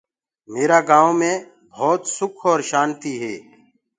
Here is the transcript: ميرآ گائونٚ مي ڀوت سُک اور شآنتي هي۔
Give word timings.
ميرآ 0.51 0.79
گائونٚ 0.89 1.17
مي 1.19 1.33
ڀوت 1.77 2.01
سُک 2.15 2.33
اور 2.45 2.59
شآنتي 2.69 3.13
هي۔ 3.21 3.35